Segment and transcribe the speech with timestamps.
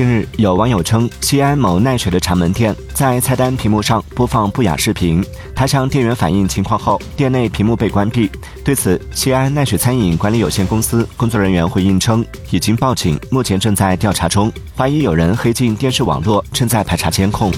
[0.00, 5.22] 近日有网友称西安某奈雪的茶门店在菜单屏幕上播放不雅视频
[5.54, 8.30] 他向店员反映情况后店内屏幕被关闭
[8.64, 14.50] 对此西安奈雪餐饮管理有限公司工作人员回应称已经报警目前正在调查中。
[14.74, 17.52] 怀疑有人黑进电视网络正在排查监控。